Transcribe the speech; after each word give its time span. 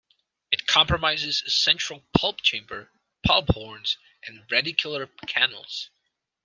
It 0.49 0.65
comprises 0.65 1.43
a 1.45 1.51
central 1.51 2.03
pulp 2.17 2.41
chamber, 2.41 2.89
pulp 3.23 3.49
horns 3.53 3.99
and 4.25 4.43
radicular 4.49 5.07
canals. 5.27 5.91